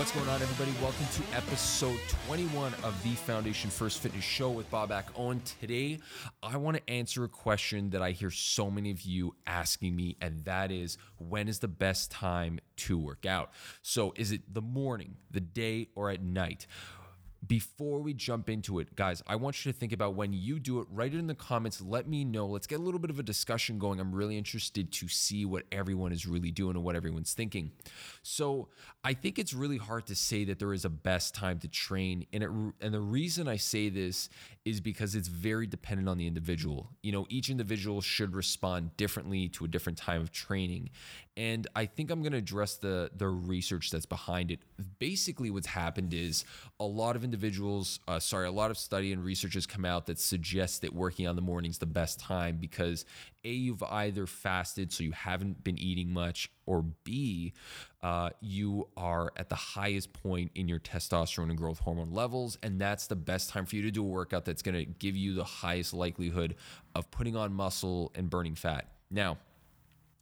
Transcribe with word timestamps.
What's 0.00 0.12
going 0.12 0.30
on, 0.30 0.40
everybody? 0.40 0.72
Welcome 0.80 1.04
to 1.12 1.36
episode 1.36 2.00
21 2.26 2.72
of 2.84 3.02
the 3.02 3.10
Foundation 3.16 3.68
First 3.68 4.00
Fitness 4.00 4.24
Show 4.24 4.48
with 4.48 4.70
Babak 4.70 5.04
Owen. 5.14 5.42
Today, 5.60 5.98
I 6.42 6.56
want 6.56 6.78
to 6.78 6.90
answer 6.90 7.22
a 7.24 7.28
question 7.28 7.90
that 7.90 8.00
I 8.00 8.12
hear 8.12 8.30
so 8.30 8.70
many 8.70 8.90
of 8.92 9.02
you 9.02 9.34
asking 9.46 9.94
me, 9.94 10.16
and 10.22 10.42
that 10.46 10.72
is 10.72 10.96
when 11.18 11.48
is 11.48 11.58
the 11.58 11.68
best 11.68 12.10
time 12.10 12.60
to 12.76 12.96
work 12.96 13.26
out? 13.26 13.50
So, 13.82 14.14
is 14.16 14.32
it 14.32 14.54
the 14.54 14.62
morning, 14.62 15.16
the 15.30 15.40
day, 15.40 15.88
or 15.94 16.08
at 16.08 16.22
night? 16.22 16.66
Before 17.46 18.00
we 18.00 18.12
jump 18.12 18.50
into 18.50 18.80
it, 18.80 18.94
guys, 18.96 19.22
I 19.26 19.36
want 19.36 19.64
you 19.64 19.72
to 19.72 19.78
think 19.78 19.92
about 19.92 20.14
when 20.14 20.32
you 20.32 20.58
do 20.58 20.80
it. 20.80 20.86
Write 20.90 21.14
it 21.14 21.18
in 21.18 21.26
the 21.26 21.34
comments. 21.34 21.80
Let 21.80 22.06
me 22.06 22.24
know. 22.24 22.46
Let's 22.46 22.66
get 22.66 22.80
a 22.80 22.82
little 22.82 23.00
bit 23.00 23.10
of 23.10 23.18
a 23.18 23.22
discussion 23.22 23.78
going. 23.78 23.98
I'm 23.98 24.14
really 24.14 24.36
interested 24.36 24.92
to 24.92 25.08
see 25.08 25.46
what 25.46 25.64
everyone 25.72 26.12
is 26.12 26.26
really 26.26 26.50
doing 26.50 26.76
and 26.76 26.84
what 26.84 26.96
everyone's 26.96 27.32
thinking. 27.32 27.72
So 28.22 28.68
I 29.02 29.14
think 29.14 29.38
it's 29.38 29.54
really 29.54 29.78
hard 29.78 30.06
to 30.08 30.14
say 30.14 30.44
that 30.44 30.58
there 30.58 30.74
is 30.74 30.84
a 30.84 30.90
best 30.90 31.34
time 31.34 31.58
to 31.60 31.68
train, 31.68 32.26
and 32.32 32.42
it, 32.42 32.50
and 32.82 32.92
the 32.92 33.00
reason 33.00 33.48
I 33.48 33.56
say 33.56 33.88
this 33.88 34.28
is 34.66 34.80
because 34.80 35.14
it's 35.14 35.28
very 35.28 35.66
dependent 35.66 36.08
on 36.08 36.18
the 36.18 36.26
individual. 36.26 36.90
You 37.02 37.12
know, 37.12 37.26
each 37.30 37.48
individual 37.48 38.02
should 38.02 38.34
respond 38.34 38.94
differently 38.98 39.48
to 39.50 39.64
a 39.64 39.68
different 39.68 39.96
time 39.96 40.20
of 40.20 40.30
training, 40.30 40.90
and 41.38 41.66
I 41.74 41.86
think 41.86 42.10
I'm 42.10 42.20
going 42.20 42.32
to 42.32 42.38
address 42.38 42.76
the 42.76 43.10
the 43.16 43.28
research 43.28 43.90
that's 43.90 44.04
behind 44.04 44.50
it. 44.50 44.60
Basically, 44.98 45.50
what's 45.50 45.68
happened 45.68 46.12
is 46.12 46.44
a 46.78 46.84
lot 46.84 47.16
of 47.16 47.24
individuals, 47.30 48.00
uh, 48.08 48.18
sorry, 48.18 48.48
a 48.48 48.50
lot 48.50 48.72
of 48.72 48.76
study 48.76 49.12
and 49.12 49.24
research 49.24 49.54
has 49.54 49.66
come 49.66 49.84
out 49.84 50.06
that 50.06 50.18
suggests 50.18 50.80
that 50.80 50.92
working 50.92 51.28
on 51.28 51.36
the 51.36 51.42
morning 51.42 51.70
is 51.70 51.78
the 51.78 51.86
best 51.86 52.18
time 52.18 52.56
because 52.56 53.04
A, 53.44 53.50
you've 53.50 53.84
either 53.84 54.26
fasted, 54.26 54.92
so 54.92 55.04
you 55.04 55.12
haven't 55.12 55.62
been 55.62 55.78
eating 55.78 56.12
much, 56.12 56.50
or 56.66 56.82
B, 57.04 57.52
uh, 58.02 58.30
you 58.40 58.88
are 58.96 59.32
at 59.36 59.48
the 59.48 59.54
highest 59.54 60.12
point 60.12 60.50
in 60.56 60.66
your 60.66 60.80
testosterone 60.80 61.50
and 61.50 61.56
growth 61.56 61.78
hormone 61.78 62.10
levels. 62.10 62.58
And 62.64 62.80
that's 62.80 63.06
the 63.06 63.16
best 63.16 63.48
time 63.48 63.64
for 63.64 63.76
you 63.76 63.82
to 63.82 63.92
do 63.92 64.02
a 64.02 64.08
workout 64.08 64.44
that's 64.44 64.62
going 64.62 64.74
to 64.74 64.84
give 64.84 65.14
you 65.14 65.34
the 65.34 65.44
highest 65.44 65.94
likelihood 65.94 66.56
of 66.96 67.12
putting 67.12 67.36
on 67.36 67.52
muscle 67.52 68.10
and 68.16 68.28
burning 68.28 68.56
fat. 68.56 68.88
Now, 69.08 69.38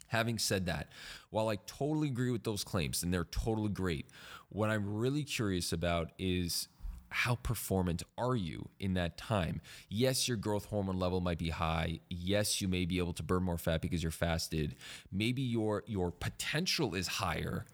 Having 0.08 0.38
said 0.38 0.66
that, 0.66 0.88
while 1.30 1.48
I 1.48 1.56
totally 1.66 2.08
agree 2.08 2.30
with 2.30 2.42
those 2.42 2.64
claims 2.64 3.02
and 3.02 3.12
they're 3.12 3.24
totally 3.24 3.68
great, 3.68 4.06
what 4.48 4.70
I'm 4.70 4.96
really 4.96 5.22
curious 5.22 5.72
about 5.72 6.10
is 6.18 6.68
how 7.10 7.36
performant 7.36 8.02
are 8.16 8.36
you 8.36 8.68
in 8.78 8.94
that 8.94 9.16
time? 9.16 9.60
Yes, 9.88 10.28
your 10.28 10.36
growth 10.36 10.66
hormone 10.66 10.98
level 10.98 11.20
might 11.20 11.38
be 11.38 11.50
high. 11.50 12.00
Yes, 12.08 12.60
you 12.60 12.68
may 12.68 12.84
be 12.84 12.98
able 12.98 13.14
to 13.14 13.22
burn 13.22 13.42
more 13.42 13.58
fat 13.58 13.80
because 13.80 14.02
you're 14.02 14.12
fasted. 14.12 14.76
Maybe 15.10 15.42
your 15.42 15.84
your 15.86 16.10
potential 16.10 16.94
is 16.94 17.06
higher, 17.08 17.64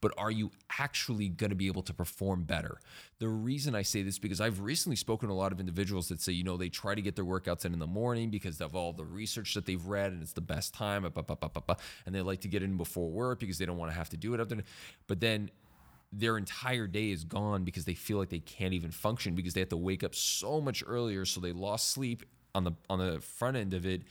but 0.00 0.12
are 0.16 0.30
you 0.30 0.50
actually 0.78 1.28
going 1.28 1.50
to 1.50 1.56
be 1.56 1.66
able 1.66 1.82
to 1.82 1.92
perform 1.92 2.44
better? 2.44 2.78
The 3.18 3.28
reason 3.28 3.74
I 3.74 3.82
say 3.82 4.02
this 4.02 4.18
because 4.18 4.40
I've 4.40 4.60
recently 4.60 4.96
spoken 4.96 5.28
to 5.28 5.34
a 5.34 5.36
lot 5.36 5.52
of 5.52 5.58
individuals 5.58 6.08
that 6.08 6.20
say, 6.20 6.32
you 6.32 6.44
know, 6.44 6.56
they 6.56 6.68
try 6.68 6.94
to 6.94 7.02
get 7.02 7.16
their 7.16 7.24
workouts 7.24 7.64
in 7.64 7.72
in 7.72 7.78
the 7.78 7.86
morning 7.86 8.30
because 8.30 8.60
of 8.60 8.76
all 8.76 8.92
the 8.92 9.04
research 9.04 9.54
that 9.54 9.66
they've 9.66 9.84
read 9.84 10.12
and 10.12 10.22
it's 10.22 10.32
the 10.32 10.40
best 10.40 10.74
time, 10.74 11.04
and 11.04 12.14
they 12.14 12.20
like 12.20 12.40
to 12.42 12.48
get 12.48 12.62
in 12.62 12.76
before 12.76 13.08
work 13.08 13.40
because 13.40 13.58
they 13.58 13.66
don't 13.66 13.78
want 13.78 13.90
to 13.90 13.96
have 13.96 14.10
to 14.10 14.16
do 14.16 14.34
it 14.34 14.40
after. 14.40 14.62
But 15.06 15.20
then 15.20 15.50
their 16.12 16.38
entire 16.38 16.86
day 16.86 17.10
is 17.10 17.24
gone 17.24 17.64
because 17.64 17.84
they 17.84 17.94
feel 17.94 18.18
like 18.18 18.30
they 18.30 18.38
can't 18.38 18.74
even 18.74 18.90
function 18.90 19.34
because 19.34 19.54
they 19.54 19.60
have 19.60 19.68
to 19.70 19.76
wake 19.76 20.04
up 20.04 20.14
so 20.14 20.60
much 20.60 20.82
earlier. 20.86 21.24
So 21.24 21.40
they 21.40 21.52
lost 21.52 21.90
sleep 21.90 22.24
on 22.54 22.64
the 22.64 22.72
on 22.88 22.98
the 22.98 23.20
front 23.20 23.56
end 23.56 23.74
of 23.74 23.86
it. 23.86 24.02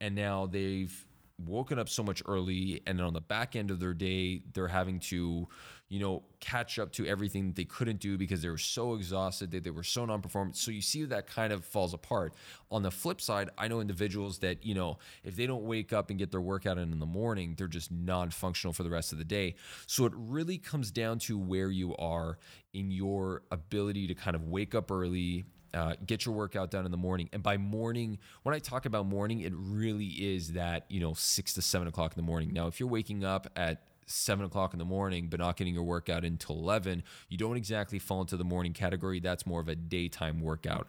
And 0.00 0.14
now 0.14 0.46
they've 0.46 1.06
woken 1.38 1.78
up 1.78 1.88
so 1.88 2.02
much 2.02 2.22
early. 2.26 2.82
And 2.86 2.98
then 2.98 3.06
on 3.06 3.12
the 3.12 3.20
back 3.20 3.54
end 3.56 3.70
of 3.70 3.80
their 3.80 3.94
day 3.94 4.42
they're 4.52 4.68
having 4.68 5.00
to 5.00 5.48
you 5.92 5.98
know 5.98 6.22
catch 6.40 6.78
up 6.78 6.90
to 6.90 7.06
everything 7.06 7.52
they 7.52 7.66
couldn't 7.66 8.00
do 8.00 8.16
because 8.16 8.40
they 8.40 8.48
were 8.48 8.56
so 8.56 8.94
exhausted 8.94 9.50
that 9.50 9.62
they 9.62 9.70
were 9.70 9.82
so 9.82 10.06
non-performant 10.06 10.56
so 10.56 10.70
you 10.70 10.80
see 10.80 11.04
that 11.04 11.26
kind 11.26 11.52
of 11.52 11.66
falls 11.66 11.92
apart 11.92 12.32
on 12.70 12.82
the 12.82 12.90
flip 12.90 13.20
side 13.20 13.50
i 13.58 13.68
know 13.68 13.78
individuals 13.78 14.38
that 14.38 14.64
you 14.64 14.74
know 14.74 14.96
if 15.22 15.36
they 15.36 15.46
don't 15.46 15.64
wake 15.64 15.92
up 15.92 16.08
and 16.08 16.18
get 16.18 16.30
their 16.30 16.40
workout 16.40 16.78
in 16.78 16.92
in 16.92 16.98
the 16.98 17.04
morning 17.04 17.54
they're 17.58 17.68
just 17.68 17.92
non-functional 17.92 18.72
for 18.72 18.84
the 18.84 18.88
rest 18.88 19.12
of 19.12 19.18
the 19.18 19.24
day 19.24 19.54
so 19.86 20.06
it 20.06 20.12
really 20.16 20.56
comes 20.56 20.90
down 20.90 21.18
to 21.18 21.38
where 21.38 21.70
you 21.70 21.94
are 21.96 22.38
in 22.72 22.90
your 22.90 23.42
ability 23.50 24.06
to 24.06 24.14
kind 24.14 24.34
of 24.34 24.44
wake 24.44 24.74
up 24.74 24.90
early 24.90 25.44
uh, 25.74 25.94
get 26.04 26.26
your 26.26 26.34
workout 26.34 26.70
done 26.70 26.84
in 26.84 26.90
the 26.90 26.98
morning. 26.98 27.30
And 27.32 27.42
by 27.42 27.56
morning, 27.56 28.18
when 28.42 28.54
I 28.54 28.58
talk 28.58 28.84
about 28.84 29.06
morning, 29.06 29.40
it 29.40 29.54
really 29.56 30.04
is 30.04 30.52
that, 30.52 30.84
you 30.90 31.00
know, 31.00 31.14
six 31.14 31.54
to 31.54 31.62
seven 31.62 31.88
o'clock 31.88 32.12
in 32.12 32.22
the 32.22 32.26
morning. 32.26 32.52
Now, 32.52 32.66
if 32.66 32.78
you're 32.78 32.90
waking 32.90 33.24
up 33.24 33.50
at 33.56 33.80
seven 34.06 34.44
o'clock 34.44 34.72
in 34.72 34.78
the 34.78 34.84
morning, 34.84 35.28
but 35.28 35.40
not 35.40 35.56
getting 35.56 35.74
your 35.74 35.84
workout 35.84 36.24
until 36.24 36.56
11, 36.56 37.02
you 37.28 37.38
don't 37.38 37.56
exactly 37.56 37.98
fall 37.98 38.20
into 38.20 38.36
the 38.36 38.44
morning 38.44 38.72
category. 38.72 39.20
That's 39.20 39.46
more 39.46 39.60
of 39.60 39.68
a 39.68 39.74
daytime 39.74 40.40
workout. 40.40 40.88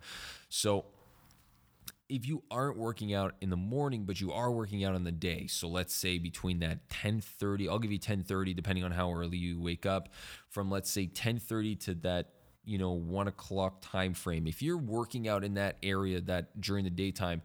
So, 0.49 0.85
if 2.09 2.27
you 2.27 2.43
aren't 2.51 2.77
working 2.77 3.13
out 3.13 3.33
in 3.41 3.49
the 3.49 3.57
morning 3.57 4.03
but 4.03 4.19
you 4.19 4.31
are 4.31 4.51
working 4.51 4.83
out 4.83 4.93
in 4.93 5.03
the 5.03 5.11
day 5.11 5.47
so 5.47 5.67
let's 5.67 5.95
say 5.95 6.17
between 6.17 6.59
that 6.59 6.87
10:30 6.89 7.69
I'll 7.69 7.79
give 7.79 7.91
you 7.91 7.97
10:30 7.97 8.53
depending 8.53 8.83
on 8.83 8.91
how 8.91 9.11
early 9.13 9.37
you 9.37 9.59
wake 9.59 9.85
up 9.85 10.09
from 10.49 10.69
let's 10.69 10.91
say 10.91 11.07
10:30 11.07 11.75
to 11.85 11.95
that 11.95 12.33
you 12.65 12.77
know 12.77 12.91
one 12.91 13.27
o'clock 13.27 13.81
time 13.81 14.13
frame 14.13 14.47
if 14.47 14.61
you're 14.61 14.77
working 14.77 15.27
out 15.27 15.43
in 15.43 15.55
that 15.55 15.77
area 15.83 16.21
that 16.21 16.59
during 16.61 16.83
the 16.83 16.89
daytime 16.89 17.41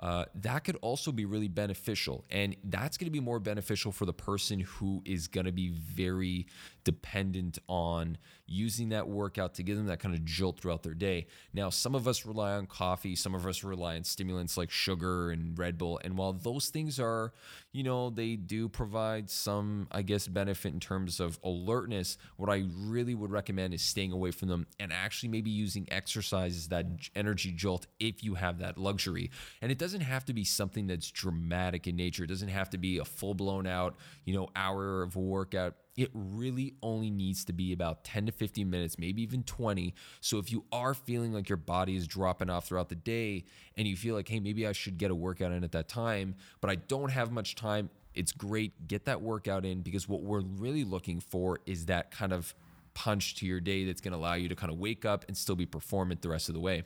uh, 0.00 0.24
that 0.34 0.64
could 0.64 0.76
also 0.80 1.12
be 1.12 1.26
really 1.26 1.48
beneficial. 1.48 2.24
And 2.30 2.56
that's 2.64 2.96
going 2.96 3.06
to 3.06 3.12
be 3.12 3.20
more 3.20 3.38
beneficial 3.38 3.92
for 3.92 4.06
the 4.06 4.14
person 4.14 4.60
who 4.60 5.02
is 5.04 5.28
going 5.28 5.44
to 5.44 5.52
be 5.52 5.68
very 5.68 6.46
dependent 6.84 7.58
on 7.68 8.16
using 8.46 8.88
that 8.88 9.06
workout 9.06 9.54
to 9.54 9.62
give 9.62 9.76
them 9.76 9.86
that 9.86 10.00
kind 10.00 10.14
of 10.14 10.24
jolt 10.24 10.58
throughout 10.58 10.82
their 10.82 10.94
day. 10.94 11.26
Now 11.52 11.68
some 11.68 11.94
of 11.94 12.08
us 12.08 12.24
rely 12.24 12.52
on 12.52 12.66
coffee 12.66 13.14
some 13.14 13.34
of 13.34 13.46
us 13.46 13.62
rely 13.62 13.96
on 13.96 14.04
stimulants 14.04 14.56
like 14.56 14.70
sugar 14.70 15.30
and 15.30 15.56
red 15.58 15.76
bull. 15.76 16.00
And 16.02 16.16
while 16.16 16.32
those 16.32 16.68
things 16.70 16.98
are 16.98 17.34
you 17.72 17.82
know 17.82 18.10
they 18.10 18.36
do 18.36 18.68
provide 18.68 19.30
some 19.30 19.86
i 19.92 20.02
guess 20.02 20.26
benefit 20.26 20.72
in 20.72 20.80
terms 20.80 21.20
of 21.20 21.38
alertness 21.44 22.18
what 22.36 22.50
i 22.50 22.64
really 22.76 23.14
would 23.14 23.30
recommend 23.30 23.72
is 23.72 23.82
staying 23.82 24.12
away 24.12 24.30
from 24.30 24.48
them 24.48 24.66
and 24.78 24.92
actually 24.92 25.28
maybe 25.28 25.50
using 25.50 25.86
exercises 25.90 26.68
that 26.68 26.86
energy 27.14 27.52
jolt 27.52 27.86
if 27.98 28.24
you 28.24 28.34
have 28.34 28.58
that 28.58 28.78
luxury. 28.78 29.30
And 29.62 29.70
it 29.70 29.78
doesn't 29.78 30.00
have 30.00 30.24
to 30.26 30.32
be 30.32 30.44
something 30.44 30.86
that's 30.86 31.10
dramatic 31.10 31.86
in 31.86 31.96
nature. 31.96 32.24
It 32.24 32.28
doesn't 32.28 32.48
have 32.48 32.70
to 32.70 32.78
be 32.78 32.98
a 32.98 33.04
full 33.04 33.34
blown 33.34 33.66
out, 33.66 33.96
you 34.24 34.34
know, 34.34 34.48
hour 34.56 35.02
of 35.02 35.16
workout. 35.16 35.74
It 35.96 36.10
really 36.14 36.74
only 36.82 37.10
needs 37.10 37.44
to 37.46 37.52
be 37.52 37.72
about 37.72 38.04
10 38.04 38.26
to 38.26 38.32
15 38.32 38.70
minutes, 38.70 38.98
maybe 38.98 39.22
even 39.22 39.42
20. 39.42 39.94
So 40.20 40.38
if 40.38 40.50
you 40.50 40.64
are 40.72 40.94
feeling 40.94 41.32
like 41.32 41.48
your 41.48 41.56
body 41.56 41.96
is 41.96 42.06
dropping 42.06 42.48
off 42.48 42.68
throughout 42.68 42.88
the 42.88 42.94
day 42.94 43.44
and 43.76 43.86
you 43.86 43.96
feel 43.96 44.14
like, 44.14 44.28
hey, 44.28 44.40
maybe 44.40 44.66
I 44.66 44.72
should 44.72 44.98
get 44.98 45.10
a 45.10 45.14
workout 45.14 45.52
in 45.52 45.64
at 45.64 45.72
that 45.72 45.88
time, 45.88 46.36
but 46.60 46.70
I 46.70 46.76
don't 46.76 47.10
have 47.10 47.32
much 47.32 47.54
time, 47.54 47.90
it's 48.14 48.32
great. 48.32 48.88
Get 48.88 49.04
that 49.04 49.20
workout 49.20 49.64
in 49.64 49.82
because 49.82 50.08
what 50.08 50.22
we're 50.22 50.40
really 50.40 50.84
looking 50.84 51.20
for 51.20 51.60
is 51.66 51.86
that 51.86 52.10
kind 52.10 52.32
of 52.32 52.54
punch 52.94 53.36
to 53.36 53.46
your 53.46 53.60
day 53.60 53.84
that's 53.84 54.00
going 54.00 54.12
to 54.12 54.18
allow 54.18 54.34
you 54.34 54.48
to 54.48 54.56
kind 54.56 54.72
of 54.72 54.78
wake 54.78 55.04
up 55.04 55.24
and 55.28 55.36
still 55.36 55.56
be 55.56 55.66
performant 55.66 56.22
the 56.22 56.28
rest 56.28 56.48
of 56.48 56.54
the 56.54 56.60
way. 56.60 56.82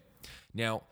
Now, 0.55 0.83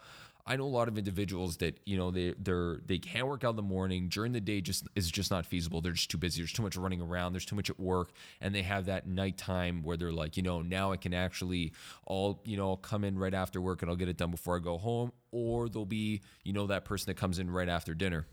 I 0.45 0.57
know 0.57 0.65
a 0.65 0.67
lot 0.67 0.89
of 0.89 0.99
individuals 0.99 1.59
that 1.59 1.79
you 1.87 1.97
know 1.97 2.11
they 2.11 2.35
they're 2.37 2.81
they 2.85 2.99
can't 2.99 3.29
work 3.29 3.45
out 3.45 3.51
in 3.51 3.57
the 3.57 3.63
morning 3.63 4.09
during 4.09 4.33
the 4.33 4.41
day 4.41 4.61
just 4.61 4.87
is 4.97 5.11
just 5.11 5.31
not 5.31 5.47
feasible. 5.47 5.81
They're 5.81 5.93
just 5.93 6.11
too 6.11 6.19
busy. 6.19 6.43
There's 6.43 6.53
too 6.53 6.63
much 6.63 6.77
running 6.77 7.01
around. 7.01 7.33
There's 7.33 7.45
too 7.45 7.55
much 7.55 7.71
at 7.71 7.79
work, 7.79 8.11
and 8.41 8.55
they 8.55 8.63
have 8.63 8.87
that 8.87 9.07
nighttime 9.07 9.83
where 9.83 9.97
they're 9.97 10.13
like, 10.13 10.37
you 10.37 10.43
know, 10.43 10.61
now 10.61 10.91
I 10.91 10.97
can 10.97 11.15
actually 11.15 11.73
all 12.07 12.43
you 12.45 12.57
know 12.57 12.71
I'll 12.71 12.77
come 12.77 13.05
in 13.05 13.19
right 13.19 13.35
after 13.35 13.61
work 13.61 13.83
and 13.83 13.91
I'll 13.91 13.97
get 13.97 14.09
it 14.09 14.17
done 14.17 14.33
before 14.33 14.57
I 14.57 14.61
go 14.61 14.79
home. 14.79 15.13
Or 15.31 15.69
there'll 15.69 15.87
be 15.87 16.23
you 16.43 16.53
know 16.53 16.67
that 16.67 16.85
person 16.85 17.07
that 17.07 17.17
comes 17.17 17.39
in 17.39 17.49
right 17.49 17.69
after 17.69 17.95
dinner. 17.95 18.27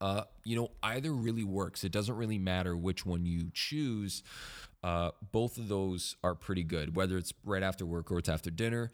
Uh, 0.00 0.24
you 0.42 0.56
know, 0.56 0.72
either 0.82 1.12
really 1.12 1.44
works. 1.44 1.84
It 1.84 1.92
doesn't 1.92 2.16
really 2.16 2.38
matter 2.38 2.76
which 2.76 3.06
one 3.06 3.24
you 3.24 3.52
choose. 3.54 4.24
Uh, 4.82 5.10
both 5.30 5.58
of 5.58 5.68
those 5.68 6.16
are 6.24 6.34
pretty 6.34 6.64
good, 6.64 6.96
whether 6.96 7.16
it's 7.16 7.32
right 7.44 7.62
after 7.62 7.86
work 7.86 8.10
or 8.10 8.18
it's 8.18 8.28
after 8.28 8.50
dinner. 8.50 8.90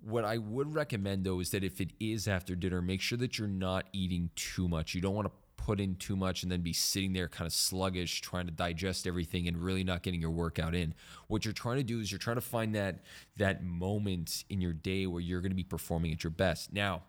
What 0.00 0.24
I 0.24 0.38
would 0.38 0.74
recommend 0.74 1.24
though 1.24 1.40
is 1.40 1.50
that 1.50 1.64
if 1.64 1.80
it 1.80 1.90
is 1.98 2.28
after 2.28 2.54
dinner, 2.54 2.82
make 2.82 3.00
sure 3.00 3.18
that 3.18 3.38
you're 3.38 3.48
not 3.48 3.86
eating 3.92 4.30
too 4.36 4.68
much. 4.68 4.94
You 4.94 5.00
don't 5.00 5.14
want 5.14 5.28
to 5.28 5.32
put 5.56 5.80
in 5.80 5.94
too 5.96 6.14
much 6.14 6.42
and 6.42 6.52
then 6.52 6.60
be 6.60 6.74
sitting 6.74 7.14
there 7.14 7.26
kind 7.26 7.46
of 7.46 7.52
sluggish 7.52 8.20
trying 8.20 8.44
to 8.44 8.52
digest 8.52 9.06
everything 9.06 9.48
and 9.48 9.56
really 9.56 9.82
not 9.82 10.02
getting 10.02 10.20
your 10.20 10.30
workout 10.30 10.74
in 10.74 10.92
what 11.28 11.42
you're 11.46 11.54
trying 11.54 11.78
to 11.78 11.82
do 11.82 12.00
is 12.00 12.12
you're 12.12 12.18
trying 12.18 12.36
to 12.36 12.42
find 12.42 12.74
that 12.74 13.00
that 13.38 13.64
moment 13.64 14.44
in 14.50 14.60
your 14.60 14.74
day 14.74 15.06
where 15.06 15.22
you're 15.22 15.40
going 15.40 15.52
to 15.52 15.56
be 15.56 15.64
performing 15.64 16.12
at 16.12 16.22
your 16.22 16.30
best 16.30 16.70
now 16.70 17.00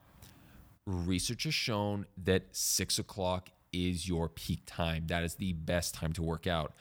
research 0.85 1.43
has 1.43 1.53
shown 1.53 2.05
that 2.23 2.43
six 2.51 2.99
o'clock 2.99 3.49
is 3.73 4.07
your 4.07 4.29
peak 4.29 4.61
time. 4.65 5.07
That 5.07 5.23
is 5.23 5.35
the 5.35 5.53
best 5.53 5.93
time 5.93 6.13
to 6.13 6.23
work 6.23 6.47
out. 6.47 6.73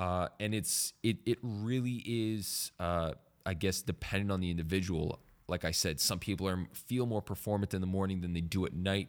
Uh, 0.00 0.28
and 0.40 0.54
it's 0.54 0.94
it 1.02 1.18
it 1.26 1.36
really 1.42 2.02
is 2.06 2.72
uh, 2.80 3.12
I 3.44 3.52
guess 3.52 3.82
dependent 3.82 4.32
on 4.32 4.40
the 4.40 4.50
individual. 4.50 5.20
Like 5.46 5.66
I 5.66 5.72
said, 5.72 6.00
some 6.00 6.18
people 6.18 6.48
are 6.48 6.66
feel 6.72 7.04
more 7.04 7.20
performant 7.20 7.74
in 7.74 7.82
the 7.82 7.86
morning 7.86 8.22
than 8.22 8.32
they 8.32 8.40
do 8.40 8.64
at 8.64 8.72
night 8.72 9.08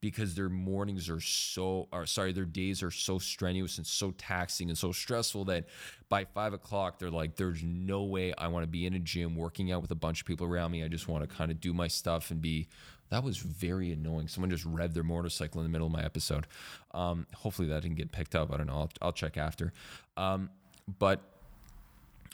because 0.00 0.34
their 0.34 0.48
mornings 0.48 1.08
are 1.08 1.20
so 1.20 1.86
or 1.92 2.06
sorry 2.06 2.32
their 2.32 2.44
days 2.44 2.82
are 2.82 2.90
so 2.90 3.18
strenuous 3.18 3.78
and 3.78 3.86
so 3.86 4.10
taxing 4.18 4.68
and 4.68 4.76
so 4.76 4.90
stressful 4.90 5.44
that 5.44 5.64
by 6.08 6.24
five 6.24 6.52
o'clock 6.52 6.98
they're 6.98 7.10
like 7.10 7.36
there's 7.36 7.62
no 7.62 8.02
way 8.02 8.34
i 8.36 8.46
want 8.46 8.62
to 8.62 8.68
be 8.68 8.84
in 8.84 8.92
a 8.92 8.98
gym 8.98 9.34
working 9.34 9.72
out 9.72 9.80
with 9.80 9.90
a 9.90 9.96
bunch 9.96 10.20
of 10.20 10.26
people 10.26 10.46
around 10.46 10.70
me 10.70 10.84
i 10.84 10.88
just 10.88 11.08
want 11.08 11.26
to 11.26 11.34
kind 11.34 11.50
of 11.50 11.60
do 11.60 11.72
my 11.72 11.88
stuff 11.88 12.30
and 12.30 12.42
be 12.42 12.68
that 13.10 13.22
was 13.22 13.38
very 13.38 13.92
annoying. 13.92 14.28
Someone 14.28 14.50
just 14.50 14.66
revved 14.66 14.94
their 14.94 15.02
motorcycle 15.02 15.60
in 15.60 15.64
the 15.64 15.70
middle 15.70 15.86
of 15.86 15.92
my 15.92 16.04
episode. 16.04 16.46
Um, 16.92 17.26
hopefully 17.34 17.68
that 17.68 17.82
didn't 17.82 17.96
get 17.96 18.12
picked 18.12 18.34
up. 18.34 18.52
I 18.52 18.56
don't 18.56 18.66
know. 18.66 18.74
I'll, 18.74 18.90
I'll 19.02 19.12
check 19.12 19.36
after. 19.36 19.72
Um, 20.16 20.50
but 20.98 21.20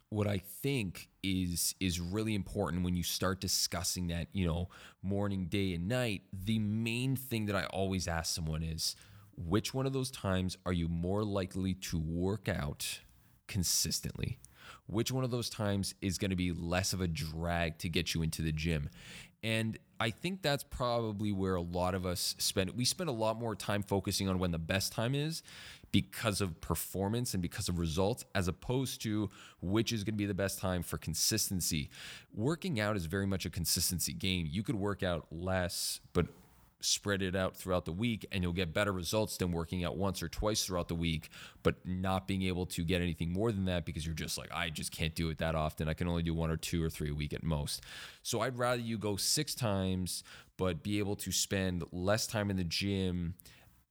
what 0.08 0.26
I 0.26 0.38
think 0.38 1.08
is 1.22 1.74
is 1.80 1.98
really 1.98 2.34
important 2.34 2.84
when 2.84 2.94
you 2.94 3.02
start 3.02 3.40
discussing 3.40 4.08
that, 4.08 4.28
you 4.32 4.46
know, 4.46 4.68
morning, 5.02 5.46
day 5.46 5.72
and 5.72 5.88
night, 5.88 6.22
the 6.32 6.58
main 6.58 7.16
thing 7.16 7.46
that 7.46 7.56
I 7.56 7.64
always 7.64 8.06
ask 8.06 8.34
someone 8.34 8.62
is 8.62 8.94
which 9.36 9.72
one 9.72 9.86
of 9.86 9.92
those 9.94 10.10
times 10.10 10.58
are 10.66 10.72
you 10.72 10.88
more 10.88 11.24
likely 11.24 11.72
to 11.74 11.98
work 11.98 12.48
out 12.48 13.00
consistently? 13.48 14.38
Which 14.86 15.12
one 15.12 15.24
of 15.24 15.30
those 15.30 15.50
times 15.50 15.94
is 16.00 16.18
going 16.18 16.30
to 16.30 16.36
be 16.36 16.52
less 16.52 16.92
of 16.92 17.00
a 17.00 17.08
drag 17.08 17.78
to 17.78 17.88
get 17.88 18.14
you 18.14 18.22
into 18.22 18.42
the 18.42 18.52
gym? 18.52 18.90
And 19.42 19.78
I 19.98 20.10
think 20.10 20.42
that's 20.42 20.62
probably 20.62 21.32
where 21.32 21.56
a 21.56 21.60
lot 21.60 21.94
of 21.94 22.06
us 22.06 22.34
spend. 22.38 22.70
We 22.70 22.84
spend 22.84 23.10
a 23.10 23.12
lot 23.12 23.38
more 23.38 23.56
time 23.56 23.82
focusing 23.82 24.28
on 24.28 24.38
when 24.38 24.52
the 24.52 24.58
best 24.58 24.92
time 24.92 25.14
is 25.14 25.42
because 25.90 26.40
of 26.40 26.60
performance 26.60 27.34
and 27.34 27.42
because 27.42 27.68
of 27.68 27.78
results, 27.78 28.24
as 28.34 28.48
opposed 28.48 29.02
to 29.02 29.30
which 29.60 29.92
is 29.92 30.04
going 30.04 30.14
to 30.14 30.18
be 30.18 30.26
the 30.26 30.34
best 30.34 30.58
time 30.58 30.82
for 30.82 30.96
consistency. 30.96 31.90
Working 32.34 32.80
out 32.80 32.96
is 32.96 33.06
very 33.06 33.26
much 33.26 33.44
a 33.44 33.50
consistency 33.50 34.12
game. 34.12 34.46
You 34.50 34.62
could 34.62 34.76
work 34.76 35.02
out 35.02 35.26
less, 35.30 36.00
but 36.12 36.26
spread 36.84 37.22
it 37.22 37.34
out 37.34 37.56
throughout 37.56 37.84
the 37.84 37.92
week 37.92 38.26
and 38.32 38.42
you'll 38.42 38.52
get 38.52 38.72
better 38.72 38.92
results 38.92 39.36
than 39.36 39.52
working 39.52 39.84
out 39.84 39.96
once 39.96 40.22
or 40.22 40.28
twice 40.28 40.64
throughout 40.64 40.88
the 40.88 40.94
week 40.94 41.28
but 41.62 41.76
not 41.84 42.26
being 42.26 42.42
able 42.42 42.66
to 42.66 42.82
get 42.84 43.00
anything 43.00 43.32
more 43.32 43.52
than 43.52 43.64
that 43.64 43.84
because 43.84 44.04
you're 44.04 44.14
just 44.14 44.36
like 44.38 44.50
I 44.52 44.70
just 44.70 44.92
can't 44.92 45.14
do 45.14 45.30
it 45.30 45.38
that 45.38 45.54
often. 45.54 45.88
I 45.88 45.94
can 45.94 46.08
only 46.08 46.22
do 46.22 46.34
one 46.34 46.50
or 46.50 46.56
two 46.56 46.82
or 46.82 46.90
three 46.90 47.10
a 47.10 47.14
week 47.14 47.32
at 47.32 47.42
most. 47.42 47.82
So 48.22 48.40
I'd 48.40 48.58
rather 48.58 48.80
you 48.80 48.98
go 48.98 49.16
6 49.16 49.54
times 49.54 50.24
but 50.56 50.82
be 50.82 50.98
able 50.98 51.16
to 51.16 51.32
spend 51.32 51.82
less 51.92 52.26
time 52.26 52.50
in 52.50 52.56
the 52.56 52.64
gym 52.64 53.34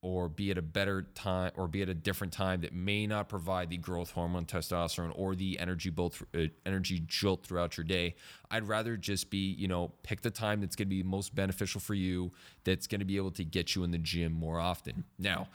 or 0.02 0.28
be 0.28 0.50
at 0.52 0.58
a 0.58 0.62
better 0.62 1.04
time 1.14 1.52
or 1.56 1.68
be 1.68 1.82
at 1.82 1.90
a 1.90 1.94
different 1.94 2.34
time 2.34 2.62
that 2.62 2.74
may 2.74 3.06
not 3.06 3.30
provide 3.30 3.70
the 3.70 3.78
growth 3.78 4.12
hormone 4.12 4.46
testosterone 4.46 5.12
or 5.16 5.36
the 5.36 5.60
energy 5.60 5.90
both 5.90 6.24
uh, 6.36 6.46
energy 6.66 7.04
jolt 7.06 7.46
throughout 7.46 7.78
your 7.78 7.84
day 7.84 8.16
i'd 8.50 8.68
rather 8.68 8.98
just 8.98 9.30
be 9.30 9.54
you 9.54 9.68
know 9.68 9.92
pick 10.02 10.22
the 10.22 10.32
time 10.32 10.60
that's 10.60 10.76
going 10.76 10.88
to 10.88 10.90
be 10.90 11.04
most 11.04 11.36
beneficial 11.36 11.80
for 11.80 11.94
you 11.94 12.32
that's 12.64 12.88
going 12.88 13.00
to 13.00 13.06
be 13.06 13.18
able 13.18 13.32
to 13.32 13.44
get 13.44 13.76
you 13.76 13.84
in 13.84 13.92
the 13.92 13.98
gym 13.98 14.34
more 14.34 14.60
often. 14.60 15.04
Now 15.18 15.48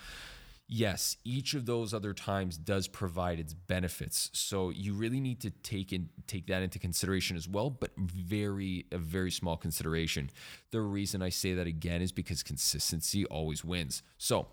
yes, 0.68 1.16
each 1.24 1.54
of 1.54 1.66
those 1.66 1.94
other 1.94 2.12
times 2.12 2.56
does 2.56 2.88
provide 2.88 3.38
its 3.38 3.54
benefits. 3.54 4.30
So 4.32 4.70
you 4.70 4.94
really 4.94 5.20
need 5.20 5.40
to 5.40 5.50
take 5.50 5.92
in 5.92 6.08
take 6.26 6.46
that 6.48 6.62
into 6.62 6.78
consideration 6.78 7.36
as 7.36 7.48
well, 7.48 7.70
but 7.70 7.90
very 7.96 8.86
a 8.92 8.98
very 8.98 9.30
small 9.30 9.56
consideration. 9.56 10.30
The 10.70 10.80
reason 10.80 11.22
I 11.22 11.28
say 11.28 11.54
that 11.54 11.66
again 11.66 12.02
is 12.02 12.12
because 12.12 12.42
consistency 12.42 13.24
always 13.26 13.64
wins. 13.64 14.02
So 14.18 14.48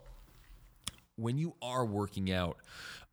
when 1.16 1.38
you 1.38 1.56
are 1.62 1.86
working 1.86 2.32
out, 2.32 2.58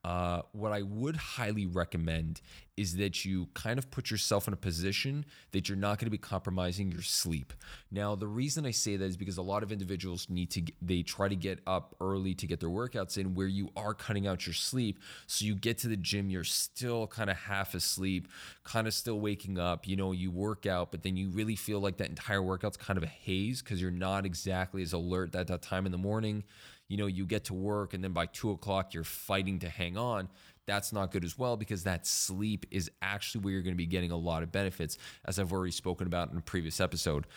uh, 0.03 0.41
what 0.53 0.73
I 0.73 0.83
would 0.83 1.17
highly 1.17 1.67
recommend 1.67 2.41
is 2.79 2.97
that 2.97 3.27
you 3.27 3.49
kind 3.53 3.79
of 3.79 3.91
put 3.91 4.11
yourself 4.11 4.49
in 4.49 4.55
a 4.55 4.57
position 4.57 5.27
that 5.53 5.69
you're 5.69 5.77
not 5.77 5.99
going 5.99 6.07
to 6.07 6.11
be 6.11 6.17
compromising 6.17 6.91
your 6.91 7.03
sleep. 7.03 7.53
Now, 7.91 8.15
the 8.15 8.27
reason 8.27 8.65
I 8.65 8.71
say 8.71 8.97
that 8.97 9.05
is 9.05 9.19
because 9.19 9.37
a 9.37 9.43
lot 9.43 9.63
of 9.63 9.71
individuals 9.71 10.31
need 10.31 10.51
to 10.53 10.63
they 10.81 11.03
try 11.03 11.29
to 11.29 11.37
get 11.37 11.59
up 11.67 11.95
early 12.01 12.35
to 12.37 12.47
get 12.47 12.61
their 12.61 12.71
workouts 12.71 13.19
in 13.19 13.35
where 13.35 13.47
you 13.47 13.69
are 13.77 13.93
cutting 13.93 14.27
out 14.27 14.47
your 14.47 14.55
sleep. 14.55 15.01
So 15.27 15.45
you 15.45 15.55
get 15.55 15.77
to 15.79 15.89
the 15.89 15.99
gym, 15.99 16.31
you're 16.31 16.45
still 16.45 17.07
kind 17.07 17.29
of 17.29 17.37
half 17.37 17.75
asleep, 17.75 18.29
kind 18.65 18.87
of 18.87 18.95
still 18.95 19.21
waking 19.21 19.59
up. 19.59 19.87
You 19.87 19.97
know, 19.97 20.13
you 20.13 20.31
work 20.31 20.65
out, 20.65 20.91
but 20.91 21.03
then 21.03 21.19
you 21.19 21.29
really 21.29 21.57
feel 21.57 21.81
like 21.81 21.99
that 21.99 22.09
entire 22.09 22.43
workout's 22.43 22.79
kind 22.79 22.97
of 22.97 23.03
a 23.03 23.09
haze 23.09 23.61
because 23.61 23.83
you're 23.83 23.91
not 23.91 24.25
exactly 24.25 24.81
as 24.81 24.95
alert 24.95 25.35
at 25.35 25.49
that 25.49 25.61
time 25.61 25.85
in 25.85 25.93
the 25.93 25.99
morning 25.99 26.45
you 26.91 26.97
know, 26.97 27.07
you 27.07 27.25
get 27.25 27.45
to 27.45 27.55
work 27.55 27.95
and 27.95 28.03
then 28.03 28.13
by 28.13 28.27
two 28.27 28.51
o'clock 28.51 28.93
you're 28.93 29.05
fighting 29.05 29.61
to 29.61 29.69
hang 29.69 29.97
on. 29.97 30.29
That's 30.67 30.93
not 30.93 31.13
good 31.13 31.25
as 31.25 31.39
well 31.39 31.57
because 31.57 31.85
that 31.85 32.05
sleep 32.05 32.67
is 32.73 32.91
actually 33.01 33.43
where 33.43 33.53
you're 33.53 33.63
going 33.63 33.75
to 33.75 33.79
be 33.79 33.87
getting 33.87 34.11
a 34.11 34.17
lot 34.17 34.43
of 34.43 34.51
benefits, 34.51 34.99
as 35.25 35.39
I've 35.39 35.53
already 35.53 35.71
spoken 35.71 36.09
about 36.09 36.33
in 36.33 36.37
a 36.37 36.41
previous 36.41 36.81
episode. 36.81 37.29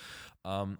Um, 0.43 0.79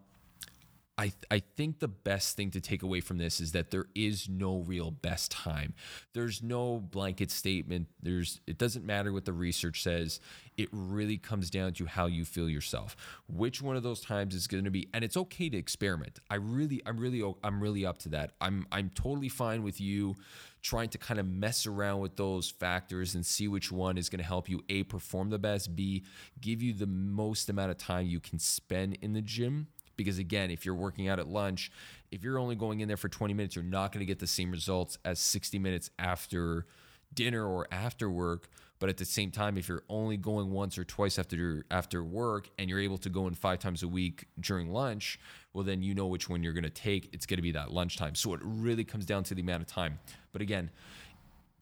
I, 0.95 1.11
I 1.31 1.39
think 1.39 1.79
the 1.79 1.87
best 1.87 2.37
thing 2.37 2.51
to 2.51 2.61
take 2.61 2.83
away 2.83 3.01
from 3.01 3.17
this 3.17 3.41
is 3.41 3.51
that 3.53 3.71
there 3.71 3.85
is 3.95 4.29
no 4.29 4.57
real 4.59 4.91
best 4.91 5.31
time. 5.31 5.73
There's 6.13 6.43
no 6.43 6.79
blanket 6.79 7.31
statement. 7.31 7.87
There's 8.01 8.41
it 8.45 8.59
doesn't 8.59 8.85
matter 8.85 9.11
what 9.11 9.25
the 9.25 9.33
research 9.33 9.81
says. 9.81 10.19
It 10.55 10.69
really 10.71 11.17
comes 11.17 11.49
down 11.49 11.73
to 11.73 11.85
how 11.87 12.05
you 12.05 12.25
feel 12.25 12.47
yourself. 12.47 12.95
Which 13.27 13.59
one 13.59 13.75
of 13.75 13.81
those 13.81 14.01
times 14.01 14.35
is 14.35 14.45
going 14.45 14.65
to 14.65 14.71
be 14.71 14.87
and 14.93 15.03
it's 15.03 15.17
okay 15.17 15.49
to 15.49 15.57
experiment. 15.57 16.19
I 16.29 16.35
really 16.35 16.81
I'm 16.85 16.99
really 16.99 17.23
I'm 17.43 17.59
really 17.59 17.87
up 17.87 17.97
to 17.99 18.09
that. 18.09 18.33
I'm 18.39 18.67
I'm 18.71 18.91
totally 18.91 19.29
fine 19.29 19.63
with 19.63 19.81
you 19.81 20.15
trying 20.61 20.89
to 20.89 20.97
kind 20.97 21.19
of 21.19 21.27
mess 21.27 21.65
around 21.65 22.01
with 22.01 22.15
those 22.17 22.49
factors 22.49 23.15
and 23.15 23.25
see 23.25 23.47
which 23.47 23.71
one 23.71 23.97
is 23.97 24.09
going 24.09 24.19
to 24.19 24.25
help 24.25 24.47
you 24.47 24.63
a 24.69 24.83
perform 24.83 25.29
the 25.29 25.39
best, 25.39 25.75
b 25.75 26.03
give 26.39 26.61
you 26.61 26.71
the 26.71 26.87
most 26.87 27.49
amount 27.49 27.71
of 27.71 27.77
time 27.77 28.05
you 28.05 28.19
can 28.19 28.37
spend 28.37 28.97
in 29.01 29.13
the 29.13 29.21
gym 29.21 29.67
because 29.95 30.17
again, 30.17 30.51
if 30.51 30.65
you're 30.65 30.75
working 30.75 31.07
out 31.07 31.19
at 31.19 31.27
lunch, 31.27 31.71
if 32.11 32.23
you're 32.23 32.39
only 32.39 32.55
going 32.55 32.79
in 32.79 32.87
there 32.87 32.97
for 32.97 33.09
20 33.09 33.33
minutes, 33.33 33.55
you're 33.55 33.63
not 33.63 33.91
going 33.91 33.99
to 33.99 34.05
get 34.05 34.19
the 34.19 34.27
same 34.27 34.51
results 34.51 34.97
as 35.05 35.19
60 35.19 35.59
minutes 35.59 35.89
after 35.97 36.65
dinner 37.13 37.45
or 37.45 37.67
after 37.71 38.09
work. 38.09 38.49
But 38.79 38.89
at 38.89 38.97
the 38.97 39.05
same 39.05 39.31
time, 39.31 39.57
if 39.57 39.69
you're 39.69 39.83
only 39.87 40.17
going 40.17 40.51
once 40.51 40.77
or 40.77 40.83
twice 40.83 41.17
after 41.17 41.65
after 41.71 42.03
work 42.03 42.49
and 42.59 42.69
you're 42.69 42.81
able 42.81 42.97
to 42.97 43.09
go 43.09 43.27
in 43.27 43.33
five 43.33 43.59
times 43.59 43.81
a 43.81 43.87
week 43.87 44.25
during 44.39 44.73
lunch, 44.73 45.19
well 45.53 45.63
then 45.63 45.81
you 45.81 45.93
know 45.93 46.07
which 46.07 46.27
one 46.27 46.43
you're 46.43 46.53
going 46.53 46.63
to 46.65 46.69
take. 46.69 47.09
It's 47.13 47.25
going 47.25 47.37
to 47.37 47.43
be 47.43 47.53
that 47.53 47.71
lunchtime. 47.71 48.15
So 48.15 48.33
it 48.33 48.41
really 48.43 48.83
comes 48.83 49.05
down 49.05 49.23
to 49.25 49.35
the 49.35 49.41
amount 49.41 49.61
of 49.61 49.67
time. 49.67 49.99
But 50.33 50.41
again, 50.41 50.69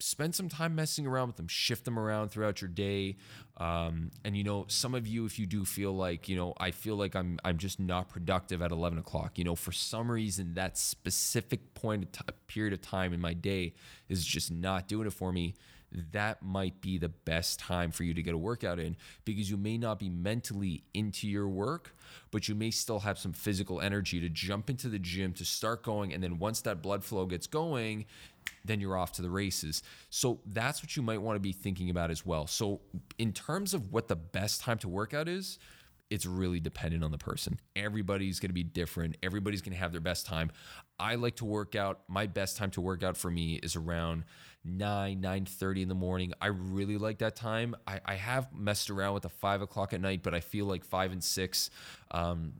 spend 0.02 0.34
some 0.34 0.48
time 0.48 0.74
messing 0.74 1.06
around 1.06 1.28
with 1.28 1.36
them, 1.36 1.48
shift 1.48 1.84
them 1.84 1.98
around 1.98 2.30
throughout 2.30 2.60
your 2.60 2.68
day. 2.68 3.16
Um, 3.56 4.10
and 4.24 4.36
you 4.36 4.44
know, 4.44 4.64
some 4.68 4.94
of 4.94 5.06
you, 5.06 5.24
if 5.24 5.38
you 5.38 5.46
do 5.46 5.64
feel 5.64 5.92
like, 5.92 6.28
you 6.28 6.36
know, 6.36 6.54
I 6.58 6.72
feel 6.72 6.96
like 6.96 7.14
I'm 7.14 7.38
I'm 7.44 7.58
just 7.58 7.78
not 7.78 8.08
productive 8.08 8.60
at 8.62 8.72
11 8.72 8.98
o'clock. 8.98 9.38
You 9.38 9.44
know, 9.44 9.54
for 9.54 9.72
some 9.72 10.10
reason, 10.10 10.54
that 10.54 10.76
specific 10.76 11.74
point 11.74 12.04
of 12.04 12.12
t- 12.12 12.34
period 12.48 12.72
of 12.72 12.82
time 12.82 13.12
in 13.12 13.20
my 13.20 13.34
day 13.34 13.74
is 14.08 14.24
just 14.24 14.50
not 14.50 14.88
doing 14.88 15.06
it 15.06 15.12
for 15.12 15.32
me. 15.32 15.54
That 16.12 16.42
might 16.42 16.80
be 16.80 16.96
the 16.96 17.10
best 17.10 17.58
time 17.58 17.90
for 17.90 18.02
you 18.02 18.14
to 18.14 18.22
get 18.22 18.32
a 18.32 18.38
workout 18.38 18.78
in 18.78 18.96
because 19.26 19.50
you 19.50 19.58
may 19.58 19.76
not 19.76 19.98
be 19.98 20.08
mentally 20.08 20.84
into 20.94 21.28
your 21.28 21.48
work, 21.48 21.94
but 22.30 22.48
you 22.48 22.54
may 22.54 22.70
still 22.70 23.00
have 23.00 23.18
some 23.18 23.34
physical 23.34 23.80
energy 23.80 24.18
to 24.20 24.30
jump 24.30 24.70
into 24.70 24.88
the 24.88 24.98
gym 24.98 25.34
to 25.34 25.44
start 25.44 25.82
going. 25.82 26.14
And 26.14 26.22
then 26.22 26.38
once 26.38 26.62
that 26.62 26.80
blood 26.80 27.04
flow 27.04 27.26
gets 27.26 27.46
going, 27.46 28.06
then 28.64 28.80
you're 28.80 28.96
off 28.96 29.12
to 29.12 29.22
the 29.22 29.30
races. 29.30 29.82
So 30.10 30.40
that's 30.46 30.82
what 30.82 30.96
you 30.96 31.02
might 31.02 31.20
want 31.20 31.36
to 31.36 31.40
be 31.40 31.52
thinking 31.52 31.90
about 31.90 32.10
as 32.10 32.24
well. 32.24 32.46
So, 32.46 32.80
in 33.18 33.32
terms 33.32 33.74
of 33.74 33.92
what 33.92 34.08
the 34.08 34.16
best 34.16 34.60
time 34.60 34.78
to 34.78 34.88
work 34.88 35.14
out 35.14 35.28
is, 35.28 35.58
it's 36.12 36.26
really 36.26 36.60
dependent 36.60 37.02
on 37.02 37.10
the 37.10 37.18
person. 37.18 37.58
Everybody's 37.74 38.38
going 38.38 38.50
to 38.50 38.54
be 38.54 38.62
different. 38.62 39.16
Everybody's 39.22 39.62
going 39.62 39.72
to 39.72 39.78
have 39.78 39.92
their 39.92 40.00
best 40.00 40.26
time. 40.26 40.50
I 41.00 41.14
like 41.14 41.36
to 41.36 41.46
work 41.46 41.74
out. 41.74 42.00
My 42.06 42.26
best 42.26 42.58
time 42.58 42.70
to 42.72 42.82
work 42.82 43.02
out 43.02 43.16
for 43.16 43.30
me 43.30 43.54
is 43.62 43.76
around 43.76 44.24
9, 44.64 45.20
9 45.20 45.44
30 45.46 45.82
in 45.82 45.88
the 45.88 45.94
morning. 45.94 46.34
I 46.40 46.48
really 46.48 46.98
like 46.98 47.18
that 47.18 47.34
time. 47.34 47.74
I, 47.86 48.00
I 48.04 48.14
have 48.14 48.48
messed 48.54 48.90
around 48.90 49.14
with 49.14 49.22
the 49.22 49.30
5 49.30 49.62
o'clock 49.62 49.94
at 49.94 50.02
night, 50.02 50.22
but 50.22 50.34
I 50.34 50.40
feel 50.40 50.66
like 50.66 50.84
5 50.84 51.12
and 51.12 51.24
6 51.24 51.70
um, 52.10 52.52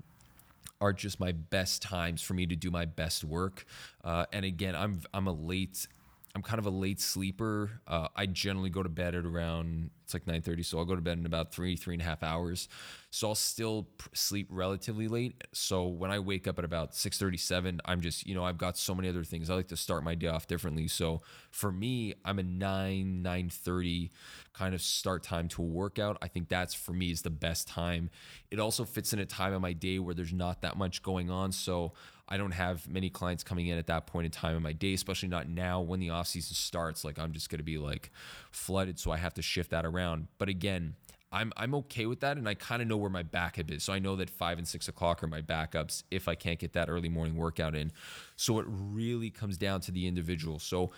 are 0.82 0.92
just 0.92 1.20
my 1.20 1.30
best 1.30 1.80
times 1.80 2.20
for 2.20 2.34
me 2.34 2.44
to 2.44 2.56
do 2.56 2.70
my 2.70 2.84
best 2.84 3.22
work. 3.22 3.64
Uh, 4.02 4.26
and 4.32 4.44
again, 4.44 4.74
I'm 4.74 5.00
I'm 5.14 5.28
a 5.28 5.32
late 5.32 5.86
I'm 6.34 6.42
kind 6.42 6.58
of 6.58 6.66
a 6.66 6.70
late 6.70 7.00
sleeper. 7.00 7.82
Uh, 7.86 8.08
I 8.16 8.24
generally 8.24 8.70
go 8.70 8.82
to 8.82 8.88
bed 8.88 9.14
at 9.14 9.26
around 9.26 9.90
it's 10.04 10.14
like 10.14 10.26
9:30, 10.26 10.64
so 10.64 10.78
I'll 10.78 10.84
go 10.84 10.94
to 10.94 11.00
bed 11.00 11.18
in 11.18 11.26
about 11.26 11.52
three 11.52 11.76
three 11.76 11.94
and 11.94 12.02
a 12.02 12.04
half 12.04 12.22
hours. 12.22 12.68
So 13.10 13.28
I'll 13.28 13.34
still 13.34 13.88
sleep 14.14 14.46
relatively 14.50 15.08
late. 15.08 15.42
So 15.52 15.86
when 15.86 16.10
I 16.10 16.18
wake 16.18 16.46
up 16.46 16.58
at 16.58 16.64
about 16.64 16.94
6:37, 16.94 17.80
I'm 17.84 18.00
just 18.00 18.26
you 18.26 18.34
know 18.34 18.44
I've 18.44 18.58
got 18.58 18.76
so 18.76 18.94
many 18.94 19.08
other 19.08 19.24
things. 19.24 19.50
I 19.50 19.54
like 19.54 19.68
to 19.68 19.76
start 19.76 20.04
my 20.04 20.14
day 20.14 20.28
off 20.28 20.46
differently. 20.46 20.88
So 20.88 21.22
for 21.50 21.70
me, 21.70 22.14
I'm 22.24 22.38
a 22.38 22.42
9 22.42 23.22
9:30 23.22 24.10
kind 24.52 24.74
of 24.74 24.82
start 24.82 25.22
time 25.22 25.48
to 25.48 25.62
a 25.62 25.66
workout. 25.66 26.18
I 26.22 26.28
think 26.28 26.48
that's 26.48 26.74
for 26.74 26.92
me 26.92 27.10
is 27.10 27.22
the 27.22 27.30
best 27.30 27.68
time. 27.68 28.10
It 28.50 28.58
also 28.58 28.84
fits 28.84 29.12
in 29.12 29.18
a 29.18 29.26
time 29.26 29.52
of 29.52 29.62
my 29.62 29.72
day 29.72 29.98
where 29.98 30.14
there's 30.14 30.32
not 30.32 30.62
that 30.62 30.76
much 30.76 31.02
going 31.02 31.30
on. 31.30 31.52
So 31.52 31.92
I 32.32 32.38
don't 32.38 32.52
have 32.52 32.88
many 32.88 33.10
clients 33.10 33.44
coming 33.44 33.66
in 33.66 33.76
at 33.76 33.88
that 33.88 34.06
point 34.06 34.24
in 34.24 34.30
time 34.30 34.56
in 34.56 34.62
my 34.62 34.72
day, 34.72 34.94
especially 34.94 35.28
not 35.28 35.50
now 35.50 35.82
when 35.82 36.00
the 36.00 36.08
off 36.08 36.26
season 36.26 36.54
starts. 36.54 37.04
Like 37.04 37.18
I'm 37.18 37.32
just 37.32 37.50
going 37.50 37.58
to 37.58 37.62
be 37.64 37.76
like 37.76 38.10
flooded, 38.50 38.98
so 38.98 39.10
I 39.10 39.18
have 39.18 39.34
to 39.34 39.42
shift 39.42 39.70
that 39.70 39.84
around. 39.84 40.28
But 40.38 40.48
again, 40.48 40.94
I'm 41.30 41.52
I'm 41.58 41.74
okay 41.74 42.06
with 42.06 42.20
that, 42.20 42.38
and 42.38 42.48
I 42.48 42.54
kind 42.54 42.80
of 42.80 42.88
know 42.88 42.96
where 42.96 43.10
my 43.10 43.22
backup 43.22 43.70
is. 43.70 43.84
So 43.84 43.92
I 43.92 43.98
know 43.98 44.16
that 44.16 44.30
five 44.30 44.56
and 44.56 44.66
six 44.66 44.88
o'clock 44.88 45.22
are 45.22 45.26
my 45.26 45.42
backups 45.42 46.04
if 46.10 46.26
I 46.26 46.34
can't 46.34 46.58
get 46.58 46.72
that 46.72 46.88
early 46.88 47.10
morning 47.10 47.36
workout 47.36 47.74
in. 47.74 47.92
So 48.36 48.58
it 48.60 48.66
really 48.66 49.28
comes 49.28 49.58
down 49.58 49.82
to 49.82 49.92
the 49.92 50.06
individual. 50.06 50.58
So 50.58 50.92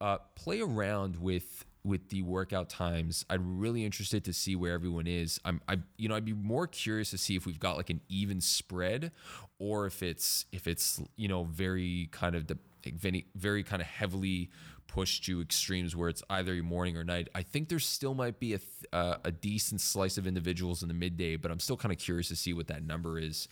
uh, 0.00 0.16
play 0.34 0.62
around 0.62 1.16
with 1.16 1.66
with 1.84 2.10
the 2.10 2.22
workout 2.22 2.68
times. 2.68 3.24
I'm 3.30 3.58
really 3.58 3.84
interested 3.84 4.24
to 4.24 4.32
see 4.32 4.54
where 4.54 4.72
everyone 4.72 5.06
is. 5.06 5.40
I'm 5.44 5.60
I 5.68 5.78
you 5.96 6.08
know 6.08 6.14
I'd 6.14 6.24
be 6.24 6.32
more 6.32 6.66
curious 6.66 7.10
to 7.10 7.18
see 7.18 7.36
if 7.36 7.46
we've 7.46 7.60
got 7.60 7.76
like 7.76 7.90
an 7.90 8.00
even 8.08 8.40
spread 8.40 9.12
or 9.58 9.86
if 9.86 10.02
it's 10.02 10.46
if 10.52 10.66
it's 10.66 11.00
you 11.16 11.28
know 11.28 11.44
very 11.44 12.08
kind 12.12 12.34
of 12.34 12.46
the 12.46 12.58
very, 12.86 13.26
very 13.34 13.62
kind 13.62 13.82
of 13.82 13.88
heavily 13.88 14.50
pushed 14.86 15.24
to 15.24 15.40
extremes 15.40 15.94
where 15.94 16.08
it's 16.08 16.22
either 16.30 16.54
morning 16.62 16.96
or 16.96 17.04
night. 17.04 17.28
I 17.32 17.42
think 17.42 17.68
there 17.68 17.78
still 17.78 18.14
might 18.14 18.40
be 18.40 18.54
a, 18.54 18.60
uh, 18.92 19.18
a 19.22 19.30
decent 19.30 19.80
slice 19.80 20.18
of 20.18 20.26
individuals 20.26 20.82
in 20.82 20.88
the 20.88 20.94
midday, 20.94 21.36
but 21.36 21.52
I'm 21.52 21.60
still 21.60 21.76
kind 21.76 21.92
of 21.92 21.98
curious 21.98 22.26
to 22.28 22.36
see 22.36 22.52
what 22.52 22.66
that 22.68 22.82
number 22.82 23.18
is. 23.18 23.46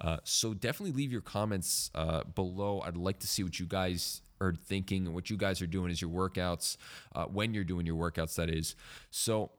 Uh, 0.00 0.16
so 0.24 0.54
definitely 0.54 0.96
leave 0.96 1.12
your 1.12 1.20
comments 1.20 1.90
uh, 1.94 2.24
below. 2.24 2.80
I'd 2.80 2.96
like 2.96 3.18
to 3.18 3.26
see 3.26 3.42
what 3.42 3.60
you 3.60 3.66
guys 3.66 4.22
are 4.40 4.54
thinking 4.54 5.12
what 5.12 5.30
you 5.30 5.36
guys 5.36 5.60
are 5.62 5.66
doing 5.66 5.90
is 5.90 6.00
your 6.00 6.10
workouts, 6.10 6.76
uh, 7.14 7.24
when 7.24 7.54
you're 7.54 7.64
doing 7.64 7.86
your 7.86 7.96
workouts, 7.96 8.34
that 8.36 8.50
is. 8.50 8.76
So 9.10 9.50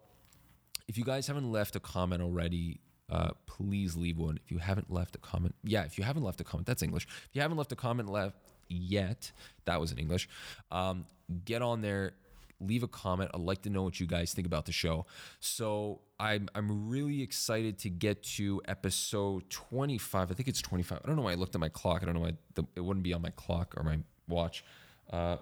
if 0.87 0.97
you 0.97 1.03
guys 1.03 1.27
haven't 1.27 1.51
left 1.51 1.75
a 1.75 1.79
comment 1.79 2.21
already, 2.21 2.79
uh, 3.09 3.31
please 3.45 3.95
leave 3.95 4.17
one. 4.17 4.39
If 4.43 4.51
you 4.51 4.59
haven't 4.59 4.91
left 4.91 5.15
a 5.15 5.19
comment, 5.19 5.55
yeah, 5.63 5.83
if 5.83 5.97
you 5.97 6.03
haven't 6.03 6.23
left 6.23 6.41
a 6.41 6.43
comment, 6.43 6.67
that's 6.67 6.83
English. 6.83 7.05
If 7.05 7.29
you 7.33 7.41
haven't 7.41 7.57
left 7.57 7.71
a 7.71 7.75
comment 7.75 8.09
left 8.09 8.37
yet, 8.67 9.31
that 9.65 9.79
was 9.79 9.91
in 9.91 9.97
English. 9.97 10.29
Um, 10.71 11.05
get 11.45 11.61
on 11.61 11.81
there, 11.81 12.13
leave 12.59 12.83
a 12.83 12.87
comment. 12.87 13.31
I'd 13.33 13.41
like 13.41 13.61
to 13.63 13.69
know 13.69 13.83
what 13.83 13.99
you 13.99 14.07
guys 14.07 14.33
think 14.33 14.45
about 14.45 14.65
the 14.65 14.71
show. 14.71 15.05
So 15.39 16.01
I'm 16.19 16.49
I'm 16.55 16.89
really 16.89 17.21
excited 17.21 17.77
to 17.79 17.89
get 17.89 18.23
to 18.35 18.61
episode 18.65 19.49
25. 19.49 20.31
I 20.31 20.33
think 20.33 20.47
it's 20.47 20.61
25. 20.61 20.99
I 21.03 21.07
don't 21.07 21.15
know 21.15 21.23
why 21.23 21.31
I 21.31 21.35
looked 21.35 21.55
at 21.55 21.61
my 21.61 21.69
clock. 21.69 22.01
I 22.01 22.05
don't 22.05 22.15
know 22.15 22.21
why 22.21 22.33
the, 22.55 22.63
it 22.75 22.81
wouldn't 22.81 23.03
be 23.03 23.13
on 23.13 23.21
my 23.21 23.31
clock 23.31 23.73
or 23.77 23.83
my 23.83 23.99
watch. 24.29 24.63
Uh, 25.11 25.37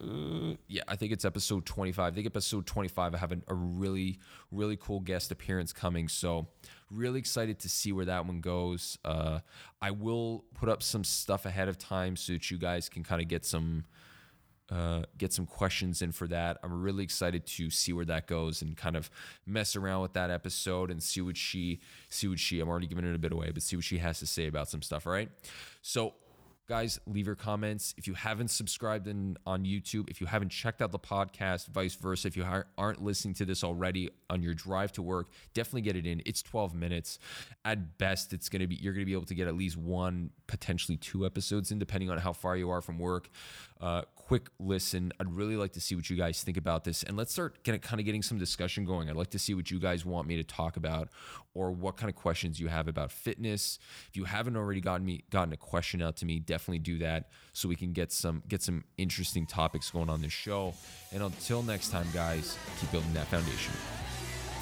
uh, 0.00 0.54
yeah, 0.68 0.82
I 0.88 0.96
think 0.96 1.12
it's 1.12 1.24
episode 1.24 1.64
25. 1.64 2.12
I 2.12 2.14
think 2.14 2.26
episode 2.26 2.66
25, 2.66 3.14
I 3.14 3.18
have 3.18 3.32
a, 3.32 3.38
a 3.48 3.54
really, 3.54 4.18
really 4.50 4.76
cool 4.76 5.00
guest 5.00 5.30
appearance 5.30 5.72
coming. 5.72 6.08
So, 6.08 6.48
really 6.90 7.18
excited 7.18 7.58
to 7.60 7.68
see 7.68 7.92
where 7.92 8.04
that 8.04 8.26
one 8.26 8.40
goes. 8.40 8.98
Uh, 9.04 9.40
I 9.80 9.90
will 9.92 10.44
put 10.54 10.68
up 10.68 10.82
some 10.82 11.02
stuff 11.02 11.46
ahead 11.46 11.68
of 11.68 11.78
time 11.78 12.16
so 12.16 12.34
that 12.34 12.50
you 12.50 12.58
guys 12.58 12.88
can 12.88 13.04
kind 13.04 13.22
of 13.22 13.28
get 13.28 13.44
some 13.44 13.84
uh, 14.70 15.02
get 15.16 15.32
some 15.32 15.46
questions 15.46 16.02
in 16.02 16.12
for 16.12 16.26
that. 16.26 16.58
I'm 16.62 16.82
really 16.82 17.04
excited 17.04 17.46
to 17.46 17.70
see 17.70 17.92
where 17.92 18.04
that 18.06 18.26
goes 18.26 18.62
and 18.62 18.76
kind 18.76 18.96
of 18.96 19.10
mess 19.46 19.76
around 19.76 20.02
with 20.02 20.14
that 20.14 20.30
episode 20.30 20.90
and 20.90 21.02
see 21.02 21.20
what 21.20 21.36
she 21.36 21.80
see 22.08 22.28
what 22.28 22.38
she. 22.38 22.60
I'm 22.60 22.68
already 22.68 22.86
giving 22.86 23.06
it 23.06 23.14
a 23.14 23.18
bit 23.18 23.32
away, 23.32 23.50
but 23.52 23.62
see 23.62 23.76
what 23.76 23.84
she 23.84 23.98
has 23.98 24.18
to 24.18 24.26
say 24.26 24.46
about 24.46 24.68
some 24.68 24.82
stuff. 24.82 25.06
All 25.06 25.12
right. 25.12 25.30
So 25.82 26.14
guys 26.68 26.98
leave 27.06 27.26
your 27.26 27.36
comments. 27.36 27.94
If 27.96 28.06
you 28.06 28.14
haven't 28.14 28.48
subscribed 28.48 29.06
in 29.06 29.36
on 29.46 29.64
youtube 29.64 30.08
if 30.10 30.20
you 30.20 30.26
haven't 30.26 30.50
checked 30.50 30.82
out 30.82 30.92
the 30.92 30.98
podcast 30.98 31.68
vice 31.68 31.94
versa 31.94 32.28
if 32.28 32.36
you 32.36 32.44
aren't 32.76 33.02
listening 33.02 33.34
to 33.34 33.44
this 33.44 33.62
already 33.64 34.10
on 34.30 34.42
your 34.42 34.54
drive 34.54 34.92
to 34.92 35.02
work 35.02 35.28
definitely 35.54 35.82
get 35.82 35.96
it 35.96 36.06
in. 36.06 36.22
It's 36.26 36.42
12 36.42 36.74
minutes. 36.74 37.18
At 37.64 37.98
best 37.98 38.32
it's 38.32 38.48
going 38.48 38.60
to 38.60 38.66
be 38.66 38.76
you're 38.76 38.92
going 38.92 39.02
to 39.02 39.06
be 39.06 39.12
able 39.12 39.26
to 39.26 39.34
get 39.34 39.48
at 39.48 39.56
least 39.56 39.76
one 39.76 40.30
potentially 40.46 40.96
two 40.96 41.26
episodes 41.26 41.70
in 41.70 41.78
depending 41.78 42.10
on 42.10 42.18
how 42.18 42.32
far 42.32 42.56
you 42.56 42.70
are 42.70 42.80
from 42.80 42.98
work 42.98 43.28
uh, 43.80 44.02
quick 44.14 44.48
listen. 44.58 45.12
I'd 45.20 45.32
really 45.32 45.56
like 45.56 45.72
to 45.72 45.80
see 45.80 45.94
what 45.94 46.08
you 46.08 46.16
guys 46.16 46.42
think 46.42 46.56
about 46.56 46.84
this. 46.84 47.02
And 47.02 47.16
let's 47.16 47.32
start 47.32 47.62
kind 47.62 48.00
of 48.00 48.04
getting 48.04 48.22
some 48.22 48.38
discussion 48.38 48.84
going. 48.84 49.10
I'd 49.10 49.16
like 49.16 49.30
to 49.30 49.38
see 49.38 49.54
what 49.54 49.70
you 49.70 49.78
guys 49.78 50.04
want 50.04 50.26
me 50.26 50.36
to 50.36 50.44
talk 50.44 50.76
about 50.76 51.08
or 51.54 51.70
what 51.70 51.96
kind 51.96 52.08
of 52.08 52.16
questions 52.16 52.58
you 52.58 52.68
have 52.68 52.88
about 52.88 53.12
fitness. 53.12 53.78
If 54.08 54.16
you 54.16 54.24
haven't 54.24 54.56
already 54.56 54.80
gotten 54.80 55.04
me 55.04 55.24
gotten 55.30 55.52
a 55.52 55.56
question 55.56 56.00
out 56.00 56.16
to 56.16 56.26
me, 56.26 56.38
definitely 56.38 56.78
do 56.78 56.98
that 56.98 57.28
so 57.52 57.68
we 57.68 57.76
can 57.76 57.92
get 57.92 58.12
some 58.12 58.42
get 58.48 58.62
some 58.62 58.84
interesting 58.96 59.46
topics 59.46 59.90
going 59.90 60.08
on 60.08 60.22
this 60.22 60.32
show. 60.32 60.74
And 61.12 61.22
until 61.22 61.62
next 61.62 61.90
time, 61.90 62.06
guys, 62.14 62.58
keep 62.80 62.90
building 62.90 63.12
that 63.12 63.26
foundation. 63.26 63.74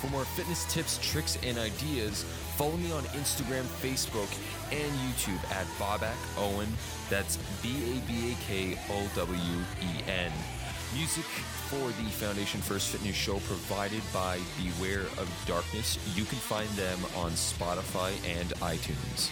For 0.00 0.08
more 0.08 0.24
fitness 0.24 0.70
tips, 0.72 0.98
tricks, 1.02 1.38
and 1.42 1.56
ideas, 1.56 2.26
follow 2.56 2.76
me 2.76 2.92
on 2.92 3.02
Instagram, 3.18 3.64
Facebook, 3.82 4.30
and 4.70 4.92
YouTube 5.06 5.42
at 5.50 5.66
Babak 5.78 6.16
Owen. 6.38 6.68
That's 7.10 7.36
B 7.62 7.68
A 7.68 8.00
B 8.06 8.32
A 8.32 8.34
K 8.46 8.78
O 8.90 9.10
W 9.16 9.58
E 9.82 10.10
N. 10.10 10.32
Music 10.94 11.24
for 11.24 11.88
the 12.02 12.08
Foundation 12.10 12.60
First 12.60 12.90
Fitness 12.90 13.16
Show 13.16 13.40
provided 13.40 14.02
by 14.12 14.38
Beware 14.62 15.06
of 15.18 15.28
Darkness. 15.46 15.98
You 16.16 16.24
can 16.24 16.38
find 16.38 16.68
them 16.70 16.98
on 17.16 17.32
Spotify 17.32 18.12
and 18.38 18.50
iTunes. 18.60 19.30